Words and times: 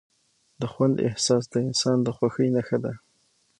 د 0.61 0.63
خوند 0.73 0.95
احساس 1.07 1.43
د 1.49 1.55
انسان 1.67 1.97
د 2.03 2.07
خوښۍ 2.17 2.47
نښه 2.55 2.77
ده. 2.83 2.93